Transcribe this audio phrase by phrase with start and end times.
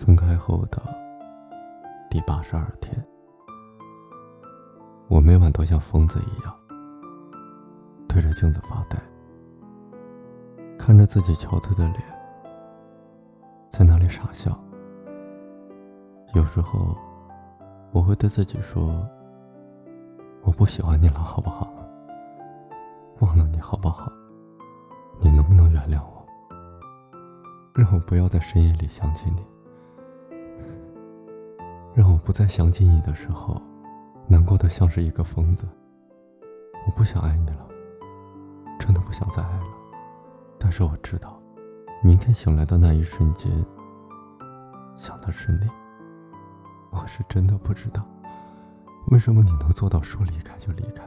[0.00, 0.82] 分开后的
[2.08, 3.06] 第八十二天，
[5.08, 6.54] 我每晚都像疯子一样
[8.08, 8.98] 对着镜子发呆，
[10.78, 12.02] 看着自己憔悴的脸，
[13.70, 14.58] 在那里傻笑。
[16.32, 16.96] 有时候，
[17.92, 19.06] 我会对自己说
[20.40, 21.70] ：“我不喜欢你了，好不好？
[23.18, 24.10] 忘了你好不好？
[25.20, 26.26] 你能不能原谅我？
[27.74, 29.44] 让我不要在深夜里想起你。”
[31.94, 33.60] 让我不再想起你的时候，
[34.28, 35.66] 难过的像是一个疯子。
[36.86, 37.66] 我不想爱你了，
[38.78, 39.66] 真的不想再爱了。
[40.58, 41.40] 但是我知道，
[42.02, 43.50] 明天醒来的那一瞬间，
[44.96, 45.68] 想的是你。
[46.92, 48.04] 我是真的不知道，
[49.10, 51.04] 为什么你能做到说离开就离开。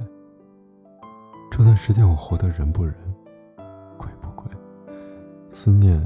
[1.50, 2.96] 这段时间我活得人不人，
[3.98, 4.52] 鬼不鬼，
[5.52, 6.02] 思念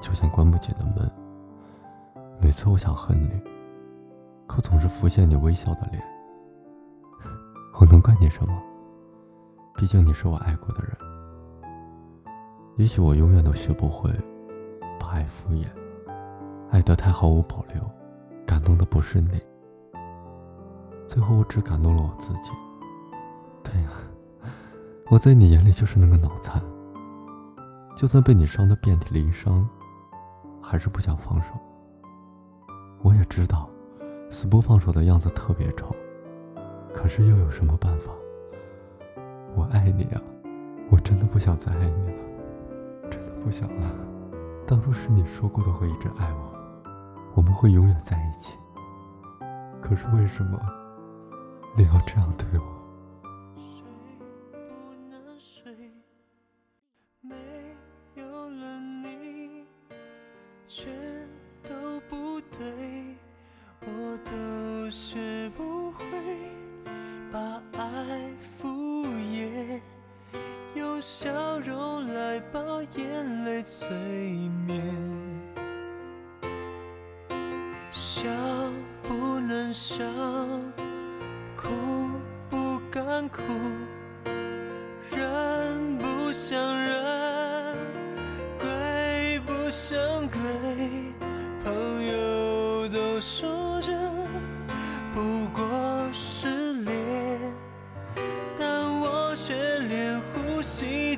[0.00, 1.10] 就像关不紧的门。
[2.40, 3.57] 每次我想恨你。
[4.48, 6.02] 可总是浮现你微笑的脸，
[7.78, 8.60] 我能怪你什么？
[9.76, 10.96] 毕竟你是我爱过的人。
[12.76, 14.10] 也许我永远都学不会
[14.98, 15.66] 把爱敷衍，
[16.70, 17.82] 爱得太毫无保留，
[18.46, 19.40] 感动的不是你。
[21.06, 22.50] 最后我只感动了我自己。
[23.62, 23.90] 对呀，
[25.10, 26.60] 我在你眼里就是那个脑残。
[27.94, 29.68] 就算被你伤得遍体鳞伤，
[30.62, 31.50] 还是不想放手。
[33.02, 33.68] 我也知道。
[34.30, 35.94] 死不放手的样子特别丑，
[36.94, 38.12] 可是又有什么办法？
[39.56, 40.22] 我爱你啊，
[40.90, 43.90] 我真的不想再爱你了，真的不想了。
[44.66, 46.54] 当初是你说过的会一直爱我，
[47.34, 48.52] 我们会永远在一起。
[49.80, 50.60] 可是为什么
[51.76, 52.66] 你要这样对我？
[53.56, 53.82] 睡
[54.52, 55.74] 不能睡，
[57.22, 57.34] 没
[58.14, 59.64] 有了你，
[60.66, 60.92] 全
[61.62, 63.16] 都不对
[63.80, 66.04] 我都学不会
[67.30, 69.80] 把爱敷衍，
[70.74, 72.60] 用笑容来把
[72.94, 73.96] 眼泪催
[74.66, 74.82] 眠。
[77.90, 78.28] 笑
[79.04, 79.96] 不能笑，
[81.56, 81.70] 哭
[82.50, 83.42] 不敢哭，
[85.14, 86.97] 人不像人，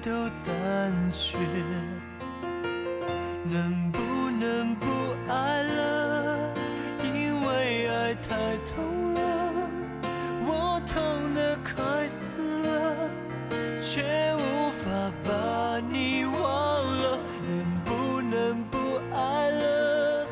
[0.03, 1.37] 都胆怯，
[3.44, 4.87] 能不能不
[5.28, 6.55] 爱了？
[7.12, 9.21] 因为爱太痛了，
[10.47, 13.10] 我痛得快死了，
[13.83, 16.41] 却无法把你忘
[17.03, 17.19] 了。
[17.47, 17.53] 能
[17.84, 18.78] 不能不
[19.15, 20.27] 爱了？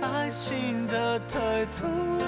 [0.00, 2.24] 爱情它太痛了，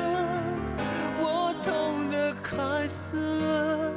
[1.19, 3.91] 我痛得快死了，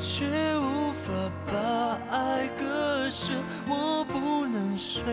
[0.00, 0.24] 却。
[0.58, 1.10] 无法
[1.46, 1.91] 把
[3.12, 3.30] 是，
[3.68, 5.04] 我不能睡。